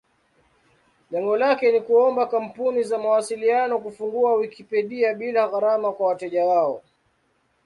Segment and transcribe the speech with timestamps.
[1.11, 6.83] Lengo lake ni kuomba kampuni za mawasiliano kufungua Wikipedia bila gharama kwa wateja wao.